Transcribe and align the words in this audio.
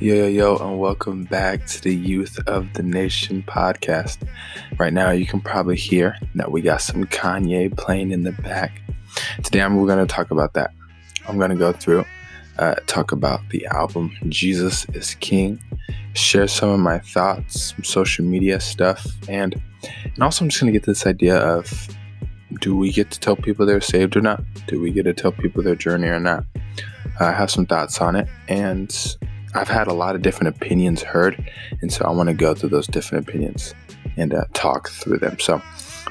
Yo, 0.00 0.14
yo, 0.14 0.26
yo, 0.28 0.56
and 0.58 0.78
welcome 0.78 1.24
back 1.24 1.66
to 1.66 1.82
the 1.82 1.92
Youth 1.92 2.38
of 2.46 2.72
the 2.74 2.84
Nation 2.84 3.42
podcast. 3.42 4.18
Right 4.78 4.92
now, 4.92 5.10
you 5.10 5.26
can 5.26 5.40
probably 5.40 5.76
hear 5.76 6.16
that 6.36 6.52
we 6.52 6.62
got 6.62 6.82
some 6.82 7.04
Kanye 7.06 7.76
playing 7.76 8.12
in 8.12 8.22
the 8.22 8.30
back. 8.30 8.80
Today, 9.42 9.60
I'm 9.60 9.74
going 9.84 9.98
to 9.98 10.06
talk 10.06 10.30
about 10.30 10.54
that. 10.54 10.72
I'm 11.26 11.36
going 11.36 11.50
to 11.50 11.56
go 11.56 11.72
through, 11.72 12.04
uh, 12.60 12.76
talk 12.86 13.10
about 13.10 13.40
the 13.48 13.66
album 13.66 14.12
Jesus 14.28 14.86
is 14.90 15.16
King, 15.16 15.60
share 16.14 16.48
some 16.48 16.70
of 16.70 16.80
my 16.80 16.98
thoughts, 16.98 17.74
some 17.74 17.84
social 17.84 18.24
media 18.24 18.60
stuff, 18.60 19.06
and 19.28 19.60
and 20.04 20.22
also 20.22 20.44
I'm 20.44 20.48
just 20.48 20.60
going 20.60 20.72
to 20.72 20.78
get 20.78 20.86
this 20.86 21.06
idea 21.06 21.36
of 21.36 21.88
do 22.60 22.76
we 22.76 22.92
get 22.92 23.10
to 23.10 23.20
tell 23.20 23.36
people 23.36 23.66
they're 23.66 23.80
saved 23.80 24.16
or 24.16 24.20
not? 24.20 24.42
Do 24.66 24.80
we 24.80 24.90
get 24.90 25.04
to 25.04 25.14
tell 25.14 25.32
people 25.32 25.62
their 25.62 25.76
journey 25.76 26.08
or 26.08 26.18
not? 26.18 26.44
I 27.20 27.32
have 27.32 27.50
some 27.50 27.66
thoughts 27.66 28.00
on 28.00 28.16
it, 28.16 28.28
and 28.48 29.16
I've 29.54 29.68
had 29.68 29.86
a 29.86 29.92
lot 29.92 30.14
of 30.14 30.22
different 30.22 30.56
opinions 30.56 31.02
heard, 31.02 31.50
and 31.80 31.92
so 31.92 32.04
I 32.04 32.10
want 32.10 32.28
to 32.28 32.34
go 32.34 32.54
through 32.54 32.70
those 32.70 32.86
different 32.86 33.28
opinions 33.28 33.74
and 34.16 34.34
uh, 34.34 34.44
talk 34.54 34.88
through 34.88 35.18
them. 35.18 35.38
So 35.38 35.62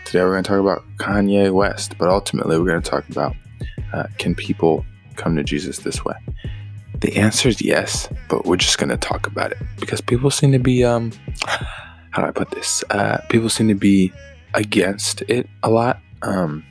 today 0.05 0.21
we're 0.21 0.31
going 0.31 0.43
to 0.43 0.49
talk 0.49 0.59
about 0.59 0.83
Kanye 0.97 1.51
West, 1.51 1.97
but 1.97 2.09
ultimately 2.09 2.57
we're 2.57 2.67
going 2.67 2.81
to 2.81 2.89
talk 2.89 3.07
about 3.09 3.35
uh, 3.93 4.07
can 4.17 4.35
people 4.35 4.85
come 5.15 5.35
to 5.35 5.43
Jesus 5.43 5.79
this 5.79 6.03
way? 6.03 6.15
The 6.99 7.15
answer 7.15 7.49
is 7.49 7.61
yes, 7.61 8.09
but 8.27 8.45
we're 8.45 8.57
just 8.57 8.79
to 8.89 8.97
talk 8.97 9.27
about 9.27 9.51
it 9.51 9.59
because 9.79 10.01
people 10.01 10.31
seem 10.31 10.51
to 10.51 10.59
be 10.59 10.83
um, 10.83 11.11
how 12.11 12.23
do 12.23 12.27
I 12.27 12.31
put 12.31 12.49
this? 12.51 12.83
Uh, 12.89 13.21
people 13.29 13.49
seem 13.49 13.67
to 13.67 13.75
be 13.75 14.11
against 14.53 15.21
it 15.27 15.47
a 15.61 15.69
lot. 15.69 15.99
Um, 16.23 16.65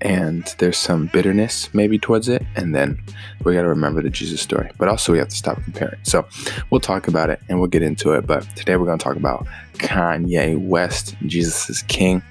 and 0.00 0.54
there's 0.58 0.78
some 0.78 1.10
bitterness 1.12 1.72
maybe 1.74 1.98
towards 1.98 2.28
it. 2.28 2.42
And 2.56 2.74
then 2.74 2.98
we 3.44 3.52
got 3.54 3.62
to 3.62 3.68
remember 3.68 4.00
the 4.00 4.08
Jesus 4.08 4.40
story, 4.40 4.70
but 4.78 4.88
also 4.88 5.12
we 5.12 5.18
have 5.18 5.28
to 5.28 5.36
stop 5.36 5.62
comparing. 5.62 6.00
So 6.04 6.26
we'll 6.70 6.80
talk 6.80 7.08
about 7.08 7.28
it 7.28 7.40
and 7.48 7.60
we'll 7.60 7.68
get 7.68 7.82
into 7.82 8.12
it. 8.12 8.26
But 8.26 8.44
today 8.56 8.76
we're 8.76 8.86
to 8.98 9.04
talk 9.04 9.16
about 9.16 9.46
Kanye 9.74 10.58
West, 10.58 11.14
Jesus 11.26 11.68
is 11.68 11.82
King. 11.82 12.22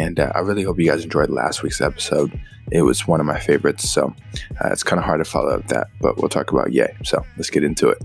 And 0.00 0.18
uh, 0.18 0.32
I 0.34 0.38
really 0.38 0.62
hope 0.62 0.78
you 0.78 0.86
guys 0.86 1.04
enjoyed 1.04 1.28
last 1.28 1.62
week's 1.62 1.82
episode. 1.82 2.32
It 2.72 2.80
was 2.82 3.06
one 3.06 3.20
of 3.20 3.26
my 3.26 3.38
favorites. 3.38 3.90
So 3.90 4.14
uh, 4.64 4.68
it's 4.72 4.82
kind 4.82 4.98
of 4.98 5.04
hard 5.04 5.22
to 5.22 5.30
follow 5.30 5.50
up 5.50 5.66
that, 5.68 5.88
but 6.00 6.16
we'll 6.16 6.30
talk 6.30 6.50
about 6.52 6.72
Ye. 6.72 6.86
So 7.04 7.22
let's 7.36 7.50
get 7.50 7.64
into 7.64 7.90
it. 7.90 8.02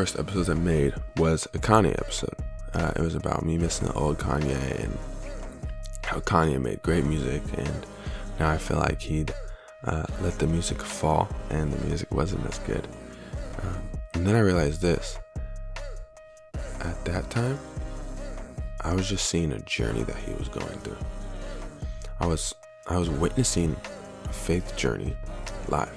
First 0.00 0.18
episodes 0.18 0.48
I 0.48 0.54
made 0.54 0.94
was 1.18 1.44
a 1.52 1.58
Kanye 1.58 1.92
episode. 1.98 2.34
Uh, 2.72 2.90
it 2.96 3.02
was 3.02 3.14
about 3.14 3.44
me 3.44 3.58
missing 3.58 3.86
the 3.86 3.92
old 3.92 4.16
Kanye 4.16 4.82
and 4.82 4.96
how 6.04 6.20
Kanye 6.20 6.58
made 6.58 6.80
great 6.80 7.04
music, 7.04 7.42
and 7.58 7.86
now 8.38 8.48
I 8.48 8.56
feel 8.56 8.78
like 8.78 9.02
he'd 9.02 9.34
uh, 9.84 10.06
let 10.22 10.38
the 10.38 10.46
music 10.46 10.80
fall, 10.80 11.28
and 11.50 11.70
the 11.70 11.84
music 11.86 12.10
wasn't 12.14 12.46
as 12.46 12.58
good. 12.60 12.88
Um, 13.62 13.90
and 14.14 14.26
then 14.26 14.36
I 14.36 14.40
realized 14.40 14.80
this: 14.80 15.18
at 16.80 17.04
that 17.04 17.28
time, 17.28 17.58
I 18.80 18.94
was 18.94 19.06
just 19.06 19.26
seeing 19.26 19.52
a 19.52 19.60
journey 19.60 20.04
that 20.04 20.16
he 20.16 20.32
was 20.32 20.48
going 20.48 20.78
through. 20.78 20.96
I 22.20 22.26
was 22.26 22.54
I 22.86 22.96
was 22.96 23.10
witnessing 23.10 23.76
a 24.24 24.32
faith 24.32 24.74
journey 24.78 25.14
live. 25.68 25.92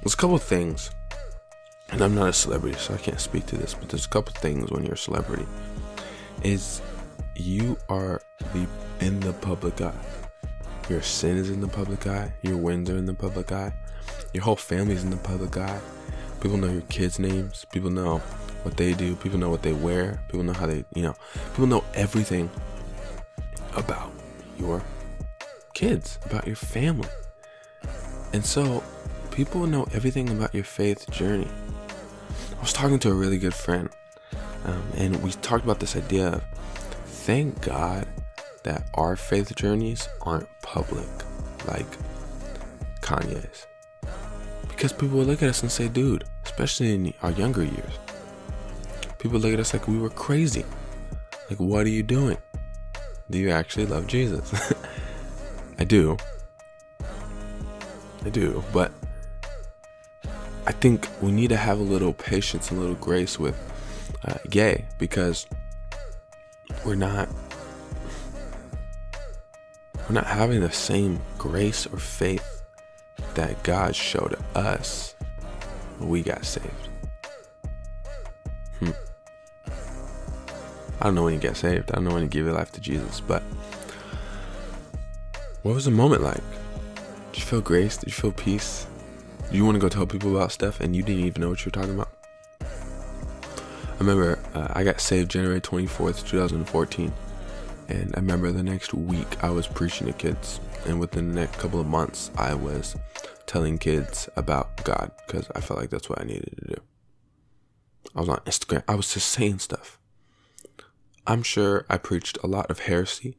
There's 0.00 0.14
a 0.14 0.16
couple 0.16 0.38
things, 0.38 0.90
and 1.92 2.02
I'm 2.02 2.14
not 2.14 2.28
a 2.28 2.32
celebrity, 2.32 2.78
so 2.78 2.94
I 2.94 2.98
can't 2.98 3.20
speak 3.20 3.46
to 3.46 3.56
this, 3.56 3.74
but 3.74 3.88
there's 3.88 4.06
a 4.06 4.08
couple 4.08 4.32
things 4.34 4.70
when 4.70 4.84
you're 4.84 4.94
a 4.94 4.98
celebrity. 4.98 5.46
Is 6.42 6.80
you 7.36 7.76
are 7.88 8.20
the 8.52 8.66
in 9.00 9.20
the 9.20 9.32
public 9.32 9.80
eye. 9.80 9.94
Your 10.88 11.02
sin 11.02 11.36
is 11.36 11.50
in 11.50 11.60
the 11.60 11.68
public 11.68 12.06
eye. 12.06 12.32
Your 12.42 12.56
wins 12.56 12.90
are 12.90 12.96
in 12.96 13.06
the 13.06 13.14
public 13.14 13.52
eye. 13.52 13.72
Your 14.32 14.42
whole 14.42 14.56
family's 14.56 15.04
in 15.04 15.10
the 15.10 15.16
public 15.16 15.56
eye. 15.56 15.80
People 16.40 16.56
know 16.56 16.70
your 16.70 16.82
kids' 16.82 17.18
names. 17.18 17.66
People 17.72 17.90
know 17.90 18.18
what 18.62 18.76
they 18.76 18.92
do. 18.92 19.14
People 19.16 19.38
know 19.38 19.50
what 19.50 19.62
they 19.62 19.72
wear. 19.72 20.22
People 20.28 20.42
know 20.42 20.52
how 20.52 20.66
they, 20.66 20.84
you 20.94 21.02
know, 21.02 21.14
people 21.50 21.66
know 21.66 21.84
everything 21.94 22.50
about 23.76 24.10
your 24.58 24.82
kids, 25.74 26.18
about 26.26 26.46
your 26.46 26.56
family. 26.56 27.08
And 28.32 28.44
so 28.44 28.82
people 29.30 29.66
know 29.66 29.86
everything 29.92 30.28
about 30.30 30.54
your 30.54 30.64
faith 30.64 31.10
journey. 31.10 31.48
I 32.60 32.62
was 32.62 32.74
talking 32.74 32.98
to 32.98 33.10
a 33.10 33.14
really 33.14 33.38
good 33.38 33.54
friend, 33.54 33.88
um, 34.66 34.82
and 34.94 35.22
we 35.22 35.30
talked 35.30 35.64
about 35.64 35.80
this 35.80 35.96
idea 35.96 36.28
of 36.28 36.44
thank 37.06 37.62
God 37.62 38.06
that 38.64 38.86
our 38.92 39.16
faith 39.16 39.56
journeys 39.56 40.06
aren't 40.20 40.46
public 40.60 41.08
like 41.66 41.86
Kanye's. 43.00 43.66
Because 44.68 44.92
people 44.92 45.16
will 45.16 45.24
look 45.24 45.42
at 45.42 45.48
us 45.48 45.62
and 45.62 45.72
say, 45.72 45.88
dude, 45.88 46.24
especially 46.44 46.94
in 46.94 47.14
our 47.22 47.30
younger 47.30 47.64
years, 47.64 47.98
people 49.18 49.40
look 49.40 49.54
at 49.54 49.60
us 49.60 49.72
like 49.72 49.88
we 49.88 49.96
were 49.96 50.10
crazy. 50.10 50.66
Like, 51.48 51.60
what 51.60 51.86
are 51.86 51.90
you 51.90 52.02
doing? 52.02 52.36
Do 53.30 53.38
you 53.38 53.48
actually 53.48 53.86
love 53.86 54.06
Jesus? 54.06 54.52
I 55.78 55.84
do. 55.84 56.18
I 58.22 58.28
do, 58.28 58.62
but 58.70 58.92
I 60.66 60.72
think 60.72 61.08
we 61.22 61.32
need 61.32 61.48
to 61.48 61.56
have 61.56 61.78
a 61.78 61.82
little 61.82 62.12
patience 62.12 62.70
a 62.70 62.74
little 62.74 62.94
grace 62.96 63.38
with 63.38 63.56
uh, 64.24 64.34
Ye 64.50 64.84
because 64.98 65.46
we're 66.84 66.94
not 66.94 67.28
we're 70.08 70.14
not 70.14 70.26
having 70.26 70.60
the 70.60 70.72
same 70.72 71.20
grace 71.38 71.86
or 71.86 71.98
faith 71.98 72.62
that 73.34 73.62
God 73.62 73.94
showed 73.94 74.36
us 74.54 75.14
when 75.98 76.08
we 76.08 76.22
got 76.22 76.44
saved. 76.44 76.66
Hmm. 78.80 78.90
I 81.00 81.04
don't 81.04 81.14
know 81.14 81.24
when 81.24 81.34
you 81.34 81.40
get 81.40 81.56
saved. 81.56 81.90
I 81.92 81.94
don't 81.94 82.04
know 82.04 82.12
when 82.12 82.22
you 82.22 82.28
give 82.28 82.44
your 82.44 82.54
life 82.54 82.72
to 82.72 82.80
Jesus, 82.80 83.20
but 83.20 83.42
what 85.62 85.74
was 85.74 85.84
the 85.84 85.90
moment 85.90 86.22
like? 86.22 86.42
Did 87.32 87.38
you 87.38 87.44
feel 87.44 87.60
grace? 87.60 87.96
Did 87.96 88.08
you 88.08 88.14
feel 88.14 88.32
peace? 88.32 88.86
You 89.50 89.64
want 89.64 89.74
to 89.74 89.80
go 89.80 89.88
tell 89.88 90.06
people 90.06 90.36
about 90.36 90.52
stuff 90.52 90.80
and 90.80 90.94
you 90.94 91.02
didn't 91.02 91.24
even 91.24 91.42
know 91.42 91.48
what 91.48 91.64
you 91.64 91.66
were 91.66 91.80
talking 91.80 91.94
about? 91.94 92.10
I 92.60 93.98
remember 93.98 94.38
uh, 94.54 94.68
I 94.72 94.84
got 94.84 95.00
saved 95.00 95.30
January 95.30 95.60
24th, 95.60 96.26
2014. 96.26 97.12
And 97.88 98.14
I 98.14 98.20
remember 98.20 98.52
the 98.52 98.62
next 98.62 98.94
week 98.94 99.42
I 99.42 99.50
was 99.50 99.66
preaching 99.66 100.06
to 100.06 100.12
kids. 100.12 100.60
And 100.86 101.00
within 101.00 101.28
the 101.28 101.34
next 101.34 101.58
couple 101.58 101.80
of 101.80 101.86
months, 101.86 102.30
I 102.36 102.54
was 102.54 102.96
telling 103.46 103.78
kids 103.78 104.28
about 104.36 104.84
God 104.84 105.10
because 105.26 105.50
I 105.56 105.60
felt 105.60 105.80
like 105.80 105.90
that's 105.90 106.08
what 106.08 106.20
I 106.20 106.24
needed 106.24 106.54
to 106.56 106.74
do. 106.74 106.80
I 108.14 108.20
was 108.20 108.28
on 108.28 108.38
Instagram. 108.38 108.84
I 108.86 108.94
was 108.94 109.12
just 109.12 109.28
saying 109.28 109.58
stuff. 109.58 109.98
I'm 111.26 111.42
sure 111.42 111.84
I 111.90 111.98
preached 111.98 112.38
a 112.42 112.46
lot 112.46 112.70
of 112.70 112.80
heresy, 112.80 113.36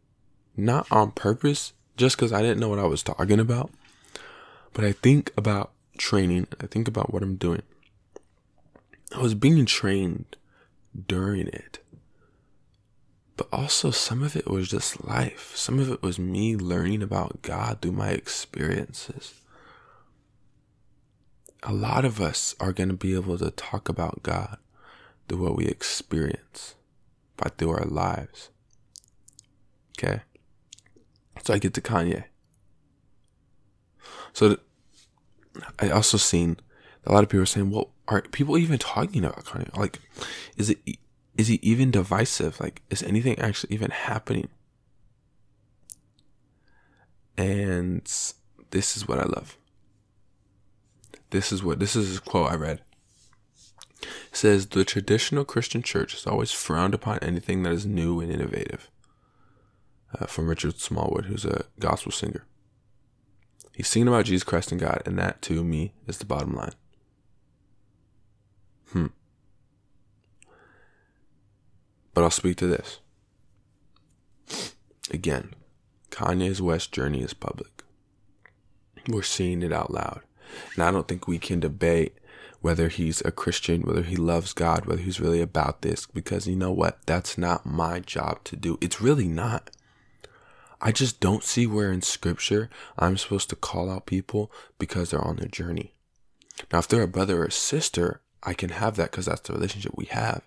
not 0.56 0.86
on 0.92 1.12
purpose, 1.12 1.74
just 1.98 2.18
because 2.18 2.32
I 2.32 2.42
didn't 2.42 2.60
know 2.60 2.70
what 2.70 2.80
I 2.80 2.86
was 2.86 3.04
talking 3.04 3.40
about. 3.40 3.72
But 4.74 4.86
I 4.86 4.92
think 4.92 5.32
about 5.36 5.72
training, 6.02 6.48
I 6.60 6.66
think 6.66 6.88
about 6.88 7.14
what 7.14 7.22
I'm 7.22 7.36
doing. 7.36 7.62
I 9.16 9.22
was 9.22 9.36
being 9.36 9.66
trained 9.66 10.36
during 11.08 11.48
it. 11.48 11.80
But 13.38 13.48
also, 13.52 13.92
some 13.92 14.24
of 14.24 14.36
it 14.36 14.48
was 14.48 14.68
just 14.68 15.06
life. 15.06 15.56
Some 15.56 15.80
of 15.80 15.90
it 15.90 16.02
was 16.02 16.20
me 16.20 16.56
learning 16.56 17.02
about 17.02 17.42
God 17.42 17.82
through 17.82 17.94
my 17.94 18.10
experiences. 18.10 19.36
A 21.64 21.74
lot 21.74 22.04
of 22.04 22.20
us 22.20 22.56
are 22.60 22.74
going 22.74 22.90
to 22.90 22.96
be 22.96 23.14
able 23.14 23.38
to 23.38 23.52
talk 23.52 23.88
about 23.88 24.24
God 24.24 24.58
through 25.30 25.44
what 25.44 25.56
we 25.56 25.66
experience, 25.66 26.76
by 27.38 27.50
through 27.50 27.72
our 27.72 27.86
lives. 27.86 28.50
Okay? 29.98 30.22
So 31.44 31.54
I 31.54 31.60
get 31.60 31.74
to 31.76 31.82
Kanye. 31.82 32.26
So 34.34 34.58
I 35.80 35.90
also 35.90 36.18
seen 36.18 36.58
a 37.06 37.12
lot 37.12 37.24
of 37.24 37.30
people 37.30 37.46
saying, 37.46 37.72
well, 37.72 37.90
are 38.08 38.22
people 38.22 38.58
even 38.58 38.78
talking 38.78 39.24
about 39.24 39.46
Kanye? 39.46 39.76
Like, 39.78 40.00
is 40.58 40.70
it 40.70 40.80
is 41.38 41.48
he 41.48 41.60
even 41.62 41.92
divisive? 41.92 42.60
Like, 42.60 42.82
is 42.90 43.02
anything 43.04 43.40
actually 43.40 43.74
even 43.74 43.92
happening? 43.92 44.50
And 47.38 48.04
this 48.72 48.98
is 48.98 49.08
what 49.08 49.20
I 49.20 49.24
love. 49.24 49.58
This 51.32 51.52
is 51.52 51.64
what 51.64 51.80
this 51.80 51.96
is 51.96 52.18
a 52.18 52.22
quote 52.22 52.52
I 52.52 52.56
read. 52.56 52.82
It 54.02 54.08
says 54.34 54.68
the 54.68 54.84
traditional 54.84 55.46
Christian 55.46 55.82
church 55.82 56.14
has 56.14 56.28
always 56.28 56.52
frowned 56.52 56.94
upon 56.94 57.20
anything 57.20 57.64
that 57.64 57.74
is 57.74 57.86
new 57.86 58.20
and 58.20 58.32
innovative. 58.32 58.90
Uh, 60.20 60.26
from 60.26 60.50
Richard 60.50 60.78
Smallwood, 60.78 61.26
who's 61.26 61.46
a 61.46 61.64
gospel 61.80 62.12
singer. 62.12 62.46
He's 63.82 63.88
singing 63.88 64.10
about 64.10 64.26
Jesus 64.26 64.44
Christ 64.44 64.72
and 64.72 64.80
God, 64.80 65.02
and 65.08 65.18
that 65.18 65.42
to 65.42 65.64
me 65.64 65.92
is 66.06 66.20
the 66.20 66.26
bottom 66.28 66.54
line. 66.54 66.76
Hmm. 68.92 69.08
But 72.14 72.24
I'll 72.24 72.30
speak 72.30 72.58
to 72.58 72.68
this. 72.68 73.00
Again, 75.10 75.56
Kanye's 76.12 76.62
West 76.62 76.92
journey 76.92 77.24
is 77.24 77.34
public. 77.34 77.82
We're 79.08 79.24
seeing 79.24 79.64
it 79.64 79.74
out 79.74 79.90
loud. 79.90 80.22
And 80.76 80.84
I 80.84 80.92
don't 80.92 81.08
think 81.08 81.28
we 81.28 81.40
can 81.40 81.60
debate 81.60 82.20
whether 82.60 82.88
he's 82.88 83.22
a 83.26 83.32
Christian, 83.32 83.82
whether 83.82 84.04
he 84.04 84.16
loves 84.16 84.54
God, 84.54 84.86
whether 84.86 85.02
he's 85.02 85.20
really 85.20 85.42
about 85.42 85.82
this, 85.82 86.06
because 86.06 86.46
you 86.46 86.56
know 86.56 86.72
what? 86.72 87.00
That's 87.08 87.36
not 87.36 87.66
my 87.66 88.00
job 88.00 88.44
to 88.44 88.56
do. 88.56 88.78
It's 88.80 89.02
really 89.02 89.28
not. 89.28 89.72
I 90.82 90.92
just 90.92 91.20
don't 91.20 91.44
see 91.44 91.68
where 91.68 91.92
in 91.92 92.02
scripture 92.02 92.70
I'm 92.98 93.18
supposed 93.18 93.50
to 93.52 93.56
call 93.56 93.90
out 93.90 94.08
people 94.08 94.52
because 94.80 95.12
they're 95.12 95.22
on 95.22 95.36
their 95.36 95.48
journey. 95.48 95.94
Now, 96.72 96.80
if 96.80 96.88
they're 96.88 97.04
a 97.04 97.08
brother 97.08 97.42
or 97.42 97.46
a 97.46 97.52
sister, 97.52 98.22
I 98.44 98.54
can 98.54 98.70
have 98.70 98.96
that 98.96 99.12
because 99.12 99.28
that's 99.28 99.42
the 99.42 99.54
relationship 99.54 99.94
we 99.96 100.06
have. 100.06 100.42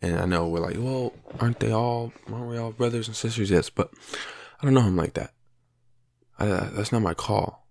And 0.00 0.18
I 0.18 0.24
know 0.24 0.48
we're 0.48 0.60
like, 0.60 0.76
well, 0.78 1.12
aren't 1.38 1.60
they 1.60 1.70
all, 1.70 2.12
aren't 2.32 2.48
we 2.48 2.58
all 2.58 2.72
brothers 2.72 3.06
and 3.06 3.16
sisters? 3.16 3.50
Yes, 3.50 3.70
but 3.70 3.92
I 4.60 4.64
don't 4.64 4.74
know 4.74 4.80
him 4.80 4.96
like 4.96 5.14
that. 5.14 5.32
I, 6.38 6.46
that's 6.46 6.90
not 6.90 7.02
my 7.02 7.14
call. 7.14 7.61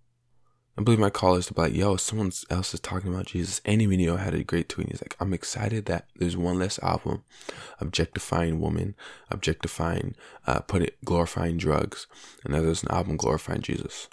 I 0.78 0.84
believe 0.84 1.00
my 1.00 1.10
call 1.10 1.36
is 1.36 1.48
to 1.48 1.54
be 1.54 1.62
like, 1.62 1.76
yo, 1.76 1.98
someone 1.98 2.32
else 2.50 2.74
is 2.74 2.80
talking 2.80 3.14
about 3.14 3.26
Jesus. 3.26 3.60
Andy 3.66 3.88
Mineo 3.88 4.18
had 4.18 4.34
a 4.34 4.44
great 4.44 4.70
tweet. 4.70 4.90
He's 4.90 5.02
like, 5.02 5.18
I'm 5.20 5.34
excited 5.34 5.86
that 5.86 6.08
there's 6.16 6.38
one 6.38 6.58
less 6.58 6.80
album 6.80 7.24
objectifying 7.80 8.62
women, 8.62 8.96
objectifying, 9.30 10.16
uh, 10.48 10.62
put 10.62 10.82
it, 10.82 10.98
glorifying 11.04 11.58
drugs, 11.58 12.08
and 12.46 12.54
that 12.54 12.62
there's 12.62 12.84
an 12.84 12.92
album 12.92 13.18
glorifying 13.18 13.62
Jesus. 13.62 14.08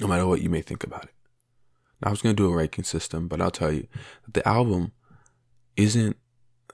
No 0.00 0.06
matter 0.06 0.26
what 0.26 0.42
you 0.42 0.50
may 0.50 0.62
think 0.62 0.84
about 0.84 1.04
it. 1.04 1.14
Now, 2.00 2.08
I 2.08 2.10
was 2.10 2.20
going 2.20 2.36
to 2.36 2.42
do 2.42 2.52
a 2.52 2.56
ranking 2.56 2.84
system, 2.84 3.28
but 3.28 3.40
I'll 3.40 3.50
tell 3.50 3.72
you 3.72 3.86
that 4.24 4.34
the 4.34 4.46
album 4.46 4.92
isn't 5.76 6.16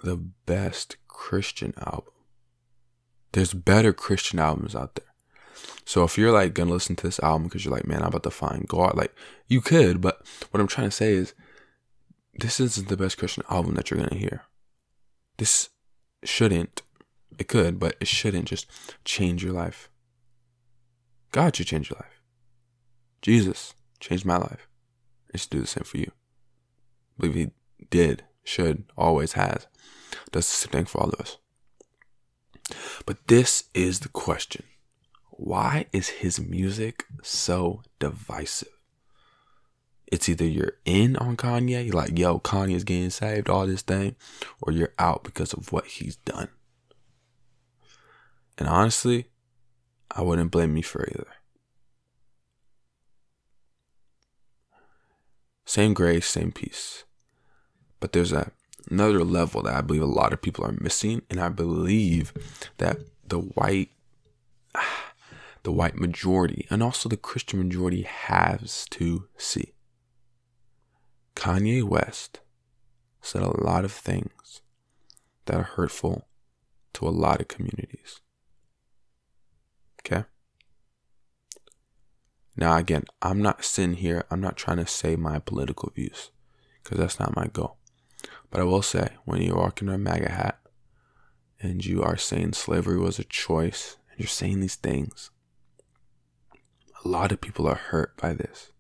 the 0.03 0.17
best 0.17 0.97
Christian 1.07 1.75
album. 1.79 2.13
There's 3.33 3.55
better 3.55 3.93
Christian 3.93 4.39
albums 4.39 4.75
out 4.75 4.95
there. 4.95 5.08
So 5.85 6.05
if 6.05 6.19
you're 6.19 6.33
like 6.33 6.55
gonna 6.55 6.71
listen 6.71 6.97
to 6.97 7.07
this 7.07 7.21
album 7.21 7.45
because 7.45 7.65
you're 7.65 7.75
like, 7.75 7.87
man, 7.87 8.03
I'm 8.03 8.09
about 8.09 8.23
to 8.25 8.31
find 8.31 8.69
God, 8.69 8.97
like 8.97 9.15
you 9.47 9.61
could, 9.61 10.01
but 10.01 10.27
what 10.51 10.61
I'm 10.61 10.67
trying 10.67 10.89
to 10.89 10.97
say 10.97 11.13
is 11.13 11.35
this 12.35 12.61
isn't 12.61 12.89
the 12.89 12.97
best 12.97 13.19
Christian 13.19 13.45
album 13.51 13.75
that 13.75 13.91
you're 13.91 14.01
gonna 14.01 14.19
hear. 14.19 14.43
This 15.39 15.71
shouldn't, 16.25 16.83
it 17.39 17.49
could, 17.49 17.79
but 17.79 17.97
it 18.01 18.09
shouldn't 18.09 18.47
just 18.47 18.67
change 19.05 19.43
your 19.43 19.53
life. 19.53 19.89
God 21.33 21.57
should 21.57 21.67
change 21.67 21.91
your 21.91 21.99
life. 21.99 22.21
Jesus 23.23 23.75
changed 24.01 24.25
my 24.25 24.37
life. 24.37 24.69
It 25.33 25.41
should 25.41 25.51
do 25.51 25.61
the 25.61 25.67
same 25.67 25.85
for 25.85 25.99
you. 25.99 26.11
I 27.19 27.27
believe 27.27 27.35
he 27.79 27.87
did, 27.91 28.25
should, 28.45 28.85
always 28.97 29.33
has. 29.33 29.67
Does 30.33 30.47
the 30.47 30.55
same 30.55 30.71
thing 30.71 30.85
for 30.85 31.01
all 31.01 31.11
of 31.11 31.21
us. 31.21 31.39
But 33.07 33.27
this 33.29 33.65
is 33.75 34.01
the 34.01 34.09
question 34.09 34.65
why 35.39 35.87
is 35.93 36.09
his 36.09 36.41
music 36.41 37.07
so 37.23 37.83
divisive? 38.01 38.69
It's 40.09 40.29
either 40.29 40.45
you're 40.45 40.73
in 40.85 41.17
on 41.17 41.37
Kanye, 41.37 41.93
like, 41.95 42.19
yo, 42.19 42.41
Kanye's 42.41 42.83
getting 42.83 43.11
saved, 43.11 43.49
all 43.49 43.67
this 43.67 43.83
thing, 43.83 44.17
or 44.61 44.73
you're 44.73 44.95
out 44.99 45.23
because 45.23 45.53
of 45.53 45.71
what 45.71 45.87
he's 45.87 46.17
done. 46.17 46.49
And 48.59 48.69
honestly, 48.69 49.27
I 50.11 50.23
wouldn't 50.23 50.51
blame 50.51 50.75
me 50.75 50.83
for 50.83 51.07
either. 51.09 51.29
Same 55.65 55.95
grace, 55.95 56.27
same 56.27 56.51
peace. 56.51 57.05
But 58.01 58.13
there's 58.13 58.33
a, 58.33 58.51
another 58.91 59.23
level 59.23 59.63
that 59.63 59.75
I 59.75 59.83
believe 59.83 60.03
a 60.03 60.07
lot 60.07 60.33
of 60.33 60.43
people 60.43 60.65
are 60.65 60.77
missing. 60.81 61.23
And 61.31 61.39
I 61.39 61.51
believe 61.51 62.33
that 62.79 62.99
the 63.25 63.39
white 63.39 63.91
the 65.63 65.73
white 65.73 65.97
majority 65.97 66.67
and 66.71 66.83
also 66.83 67.09
the 67.09 67.17
Christian 67.17 67.59
majority 67.61 68.03
has 68.03 68.87
to 68.91 69.29
see. 69.37 69.73
Kanye 71.35 71.83
West 71.83 72.41
said 73.21 73.43
a 73.43 73.63
lot 73.63 73.85
of 73.85 73.93
things 73.93 74.63
that 75.47 75.57
are 75.57 75.63
hurtful 75.63 76.29
to 76.95 77.07
a 77.07 77.11
lot 77.11 77.41
of 77.41 77.49
communities. 77.49 78.21
Okay? 80.01 80.25
Now, 82.57 82.77
again, 82.77 83.05
I'm 83.23 83.41
not 83.41 83.65
sitting 83.65 83.95
here, 83.95 84.25
I'm 84.31 84.41
not 84.41 84.57
trying 84.57 84.79
to 84.79 84.87
say 84.87 85.15
my 85.15 85.39
political 85.39 85.93
views 85.95 86.31
because 86.83 86.99
that's 86.99 87.21
not 87.21 87.37
my 87.37 87.47
goal. 87.47 87.77
But 88.51 88.61
I 88.61 88.65
will 88.65 88.83
say, 88.83 89.11
when 89.25 89.43
you're 89.43 89.57
walking 89.57 89.89
a 89.89 89.99
MAGA 89.99 90.31
hat 90.31 90.59
and 91.61 91.85
you 91.85 92.03
are 92.03 92.17
saying 92.17 92.55
slavery 92.55 92.99
was 92.99 93.19
a 93.19 93.25
choice, 93.25 93.97
and 94.11 94.21
you're 94.21 94.29
saying 94.29 94.61
these 94.61 94.77
things, 94.77 95.31
a 97.05 97.09
lot 97.09 97.33
of 97.33 97.41
people 97.41 97.67
are 97.67 97.75
hurt 97.75 98.17
by 98.17 98.33
this. 98.33 98.73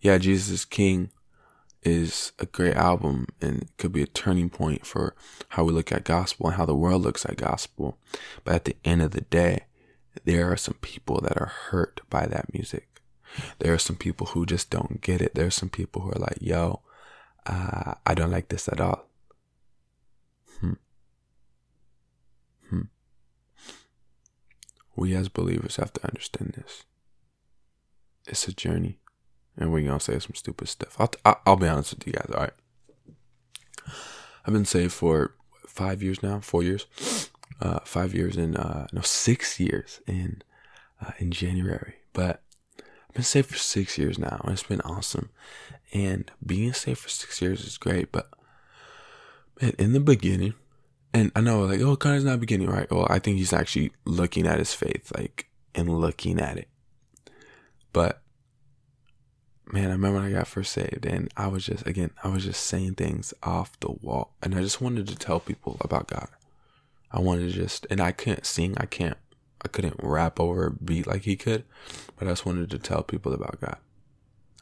Yeah, 0.00 0.18
Jesus 0.18 0.50
is 0.50 0.64
King 0.64 1.10
is 1.82 2.32
a 2.38 2.46
great 2.46 2.76
album 2.76 3.26
and 3.40 3.68
could 3.76 3.92
be 3.92 4.02
a 4.02 4.06
turning 4.06 4.48
point 4.48 4.86
for 4.86 5.14
how 5.50 5.64
we 5.64 5.72
look 5.72 5.90
at 5.90 6.04
gospel 6.04 6.46
and 6.46 6.56
how 6.56 6.64
the 6.64 6.76
world 6.76 7.02
looks 7.02 7.24
at 7.24 7.36
gospel. 7.36 7.98
But 8.44 8.54
at 8.54 8.64
the 8.64 8.76
end 8.84 9.02
of 9.02 9.10
the 9.10 9.22
day, 9.22 9.64
there 10.24 10.50
are 10.52 10.56
some 10.56 10.76
people 10.80 11.20
that 11.22 11.36
are 11.36 11.52
hurt 11.70 12.00
by 12.08 12.26
that 12.26 12.52
music. 12.52 13.00
There 13.58 13.72
are 13.72 13.78
some 13.78 13.96
people 13.96 14.28
who 14.28 14.46
just 14.46 14.70
don't 14.70 15.00
get 15.00 15.20
it. 15.20 15.34
There 15.34 15.46
are 15.46 15.50
some 15.50 15.70
people 15.70 16.02
who 16.02 16.10
are 16.10 16.20
like, 16.20 16.38
yo, 16.40 16.82
uh, 17.46 17.94
I 18.06 18.14
don't 18.14 18.30
like 18.30 18.48
this 18.48 18.68
at 18.68 18.80
all. 18.80 19.08
We 24.96 25.14
as 25.14 25.28
believers 25.28 25.76
have 25.76 25.92
to 25.94 26.04
understand 26.06 26.54
this. 26.56 26.84
It's 28.26 28.46
a 28.46 28.52
journey, 28.52 28.98
and 29.56 29.72
we're 29.72 29.86
gonna 29.86 30.00
say 30.00 30.18
some 30.18 30.34
stupid 30.34 30.68
stuff. 30.68 30.96
I'll, 30.98 31.40
I'll 31.46 31.56
be 31.56 31.68
honest 31.68 31.94
with 31.94 32.06
you 32.06 32.12
guys. 32.12 32.30
All 32.32 32.42
right, 32.42 32.52
I've 34.44 34.52
been 34.52 34.64
saved 34.64 34.92
for 34.92 35.34
five 35.66 36.02
years 36.02 36.22
now, 36.22 36.40
four 36.40 36.62
years, 36.62 36.86
uh, 37.60 37.80
five 37.84 38.14
years 38.14 38.36
in 38.36 38.56
uh, 38.56 38.86
no 38.92 39.00
six 39.00 39.58
years 39.58 40.00
in 40.06 40.42
uh, 41.00 41.12
in 41.18 41.32
January. 41.32 41.94
But 42.12 42.42
I've 42.78 43.14
been 43.14 43.24
saved 43.24 43.48
for 43.48 43.58
six 43.58 43.98
years 43.98 44.18
now, 44.18 44.40
and 44.44 44.52
it's 44.52 44.62
been 44.62 44.82
awesome. 44.82 45.30
And 45.92 46.30
being 46.44 46.72
saved 46.72 47.00
for 47.00 47.08
six 47.08 47.42
years 47.42 47.64
is 47.64 47.76
great, 47.76 48.12
but 48.12 48.30
man, 49.60 49.74
in 49.78 49.92
the 49.92 50.00
beginning, 50.00 50.54
and 51.14 51.30
I 51.36 51.40
know 51.40 51.62
like, 51.64 51.80
oh, 51.80 51.96
Kanye's 51.96 52.24
not 52.24 52.40
beginning, 52.40 52.68
right? 52.68 52.90
Well, 52.90 53.06
I 53.10 53.18
think 53.18 53.38
he's 53.38 53.52
actually 53.52 53.92
looking 54.04 54.46
at 54.46 54.58
his 54.58 54.74
faith, 54.74 55.12
like, 55.16 55.48
and 55.74 55.88
looking 55.88 56.40
at 56.40 56.56
it. 56.56 56.68
But 57.92 58.22
man, 59.70 59.88
I 59.88 59.92
remember 59.92 60.20
when 60.20 60.28
I 60.28 60.32
got 60.32 60.46
first 60.46 60.72
saved, 60.72 61.06
and 61.06 61.32
I 61.36 61.48
was 61.48 61.66
just 61.66 61.86
again, 61.86 62.10
I 62.22 62.28
was 62.28 62.44
just 62.44 62.64
saying 62.64 62.94
things 62.94 63.34
off 63.42 63.78
the 63.80 63.90
wall, 63.90 64.34
and 64.42 64.54
I 64.54 64.60
just 64.60 64.80
wanted 64.80 65.06
to 65.08 65.16
tell 65.16 65.40
people 65.40 65.76
about 65.80 66.08
God. 66.08 66.28
I 67.10 67.20
wanted 67.20 67.52
to 67.52 67.52
just, 67.52 67.86
and 67.90 68.00
I 68.00 68.12
couldn't 68.12 68.46
sing, 68.46 68.74
I 68.78 68.86
can't, 68.86 69.18
I 69.62 69.68
couldn't 69.68 69.96
rap 70.02 70.40
over 70.40 70.66
a 70.66 70.70
beat 70.70 71.06
like 71.06 71.22
he 71.22 71.36
could, 71.36 71.64
but 72.16 72.26
I 72.26 72.30
just 72.30 72.46
wanted 72.46 72.70
to 72.70 72.78
tell 72.78 73.02
people 73.02 73.34
about 73.34 73.60
God. 73.60 73.76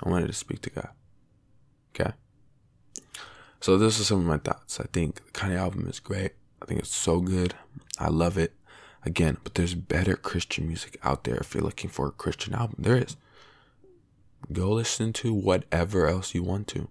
I 0.03 0.09
wanted 0.09 0.27
to 0.27 0.33
speak 0.33 0.61
to 0.63 0.71
God. 0.71 0.89
Okay. 1.95 2.13
So 3.61 3.77
this 3.77 4.01
is 4.01 4.07
some 4.07 4.21
of 4.21 4.27
my 4.27 4.39
thoughts. 4.39 4.81
I 4.81 4.85
think 4.93 5.17
the 5.17 5.31
Kanye 5.33 5.57
album 5.57 5.87
is 5.87 6.01
great. 6.01 6.33
I 6.63 6.67
think 6.67 6.81
it's 6.81 6.95
so 6.95 7.21
good. 7.21 7.55
I 7.99 8.09
love 8.09 8.39
it. 8.39 8.55
Again, 9.03 9.39
but 9.43 9.55
there's 9.55 9.75
better 9.75 10.15
Christian 10.15 10.67
music 10.69 10.99
out 11.03 11.25
there 11.25 11.37
if 11.37 11.55
you're 11.55 11.65
looking 11.65 11.89
for 11.89 12.07
a 12.09 12.13
Christian 12.13 12.55
album. 12.55 12.77
There 12.79 12.97
is. 12.97 13.17
Go 14.53 14.73
listen 14.73 15.13
to 15.15 15.33
whatever 15.33 16.07
else 16.07 16.35
you 16.35 16.43
want 16.43 16.67
to. 16.69 16.89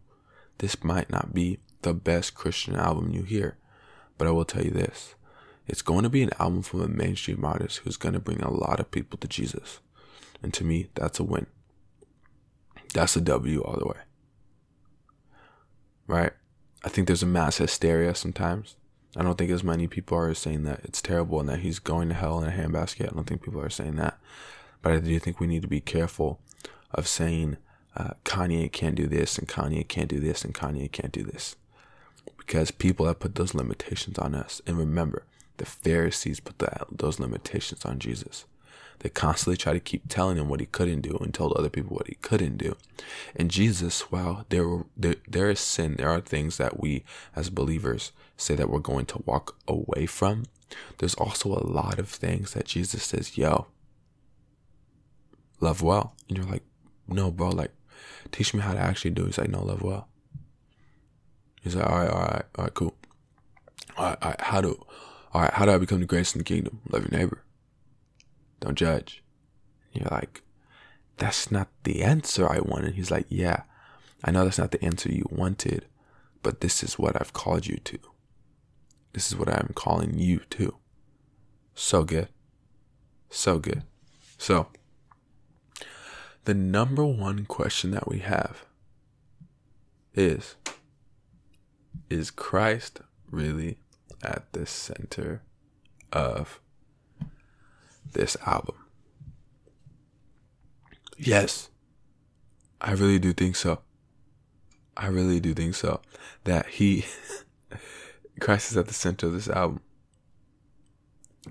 This 0.58 0.84
might 0.84 1.10
not 1.10 1.34
be 1.34 1.60
the 1.84 1.94
best 1.94 2.34
Christian 2.34 2.76
album 2.76 3.12
you 3.12 3.24
hear, 3.24 3.58
but 4.18 4.28
I 4.28 4.32
will 4.32 4.46
tell 4.46 4.64
you 4.64 4.72
this. 4.72 5.16
It's 5.68 5.84
going 5.84 6.04
to 6.04 6.10
be 6.10 6.24
an 6.24 6.32
album 6.40 6.64
from 6.64 6.82
a 6.82 6.88
mainstream 6.88 7.46
artist 7.46 7.80
who's 7.80 7.98
going 7.98 8.14
to 8.14 8.20
bring 8.20 8.42
a 8.42 8.52
lot 8.52 8.80
of 8.80 8.90
people 8.90 9.20
to 9.20 9.28
Jesus. 9.28 9.80
And 10.42 10.52
to 10.56 10.64
me, 10.64 10.90
that's 10.96 11.20
a 11.20 11.24
win. 11.24 11.46
That's 12.94 13.16
a 13.16 13.22
W 13.22 13.62
all 13.62 13.78
the 13.78 13.86
way. 13.86 14.00
Right? 16.08 16.34
I 16.84 16.90
think 16.90 17.06
there's 17.06 17.22
a 17.22 17.28
mass 17.28 17.58
hysteria 17.58 18.16
sometimes. 18.16 18.78
I 19.16 19.24
don't 19.24 19.38
think 19.38 19.51
as 19.51 19.63
many 19.63 19.88
people 19.88 20.18
are 20.18 20.34
saying 20.34 20.63
that 20.63 20.82
it's 20.84 21.01
terrible 21.01 21.39
and 21.39 21.50
that 21.50 21.60
he's 21.60 21.80
going 21.80 22.10
to 22.10 22.16
hell 22.16 22.42
in 22.42 22.48
a 22.48 22.51
handbasket. 22.51 23.12
I 23.12 23.16
don't 23.16 23.25
think 23.25 23.44
people 23.44 23.62
are 23.62 23.70
saying 23.70 23.96
that. 23.96 24.20
But 24.82 24.94
I 24.94 25.00
do 25.00 25.18
think 25.20 25.39
we 25.39 25.48
need 25.48 25.63
to 25.63 25.68
be 25.68 25.82
careful 25.82 26.39
of 26.92 27.08
saying 27.08 27.58
uh, 27.96 28.12
Kanye 28.24 28.72
can't 28.72 28.96
do 28.96 29.08
this 29.08 29.38
and 29.38 29.48
Kanye 29.48 29.88
can't 29.88 30.10
do 30.10 30.20
this 30.20 30.46
and 30.46 30.54
Kanye 30.54 30.92
can't 30.92 31.12
do 31.12 31.24
this. 31.24 31.56
Because 32.38 32.72
people 32.72 33.08
have 33.08 33.20
put 33.20 33.36
those 33.36 33.54
limitations 33.54 34.18
on 34.18 34.36
us. 34.36 34.62
And 34.66 34.78
remember, 34.78 35.24
the 35.58 35.66
Pharisees 35.66 36.39
put 36.39 36.60
that, 36.60 36.86
those 36.92 37.20
limitations 37.20 37.86
on 37.86 38.00
Jesus. 38.00 38.46
They 39.00 39.10
constantly 39.10 39.56
try 39.58 39.74
to 39.74 39.79
keep 39.79 40.10
telling 40.10 40.38
him 40.38 40.50
what 40.50 40.60
he 40.60 40.65
couldn't 40.65 41.01
do 41.01 41.18
and 41.22 41.34
told 41.34 41.53
other 41.53 41.70
people 41.70 41.96
what 41.96 42.08
he 42.08 42.15
couldn't 42.15 42.58
do. 42.58 42.75
And 43.36 43.50
Jesus, 43.50 44.12
while 44.12 44.46
there, 44.50 44.84
there, 44.98 45.15
there 45.27 45.50
is 45.50 45.60
sin, 45.60 45.96
there 45.98 46.10
are 46.10 46.20
things 46.20 46.58
that 46.58 46.82
we 46.82 47.03
as 47.36 47.50
believers 47.50 48.12
say 48.36 48.56
that 48.56 48.70
we're 48.70 48.79
going 48.79 49.06
to 49.08 49.24
walk 49.25 49.58
away 49.68 50.06
from. 50.06 50.46
There's 50.98 51.15
also 51.15 51.50
a 51.50 51.65
lot 51.65 51.98
of 51.98 52.10
things 52.10 52.53
that 52.53 52.65
Jesus 52.65 53.03
says, 53.03 53.38
yo, 53.38 53.68
love 55.62 55.82
well. 55.82 56.13
And 56.27 56.38
you're 56.38 56.48
like, 56.48 56.63
no, 57.08 57.32
bro, 57.32 57.50
like, 57.50 57.72
teach 58.32 58.53
me 58.53 58.62
how 58.62 58.74
to 58.74 58.79
actually 58.79 59.12
do 59.12 59.24
it. 59.24 59.27
He's 59.27 59.38
like, 59.38 59.50
no, 59.50 59.63
love 59.63 59.82
well. 59.82 60.08
He's 61.62 61.75
like, 61.75 61.89
all 61.89 62.00
right, 62.00 62.10
all 62.10 62.22
right, 62.22 62.46
all 62.56 62.63
right, 62.65 62.74
cool. 62.74 62.96
All 63.98 64.06
right, 64.06 64.18
all 64.22 64.29
right, 64.29 64.41
how 64.41 64.62
do, 64.62 64.86
all 65.34 65.41
right, 65.41 65.53
how 65.53 65.65
do 65.65 65.72
I 65.72 65.77
become 65.77 66.01
the 66.01 66.06
greatest 66.06 66.36
in 66.36 66.39
the 66.39 66.46
kingdom? 66.46 66.82
Love 66.89 67.10
your 67.10 67.18
neighbor. 67.18 67.44
Don't 68.60 68.75
judge. 68.75 69.24
And 69.94 70.04
you're 70.04 70.12
like, 70.12 70.42
that's 71.18 71.51
not 71.51 71.70
the 71.84 72.01
answer 72.01 72.50
I 72.50 72.60
wanted. 72.60 72.96
He's 72.96 73.12
like, 73.12 73.25
yeah, 73.30 73.63
I 74.24 74.32
know 74.32 74.44
that's 74.44 74.58
not 74.58 74.72
the 74.72 74.84
answer 74.84 75.12
you 75.12 75.28
wanted, 75.30 75.86
but 76.44 76.62
this 76.62 76.84
is 76.84 76.98
what 76.98 77.20
I've 77.20 77.34
called 77.34 77.68
you 77.68 77.78
to. 77.78 78.00
This 79.13 79.32
is 79.32 79.38
what 79.38 79.50
I'm 79.50 79.72
calling 79.75 80.18
you 80.18 80.39
to. 80.51 80.75
So 81.74 82.04
good. 82.04 82.30
So 83.30 83.60
good. 83.60 83.84
So, 84.38 84.68
the 86.46 86.54
number 86.54 87.06
one 87.06 87.46
question 87.46 87.92
that 87.92 88.08
we 88.08 88.20
have 88.20 88.66
is 90.13 90.56
Is 92.10 92.32
Christ 92.32 93.01
really 93.30 93.78
at 94.24 94.51
the 94.54 94.66
center 94.66 95.42
of 96.12 96.60
this 98.13 98.38
album? 98.46 98.75
Yes, 101.18 101.70
I 102.82 102.92
really 102.92 103.20
do 103.20 103.34
think 103.34 103.56
so. 103.56 103.80
I 104.96 105.08
really 105.08 105.39
do 105.39 105.54
think 105.54 105.75
so. 105.75 106.01
That 106.46 106.68
he, 106.68 107.06
Christ 108.39 108.72
is 108.72 108.78
at 108.78 108.88
the 108.88 108.94
center 108.94 109.28
of 109.28 109.34
this 109.34 109.50
album. 109.50 109.82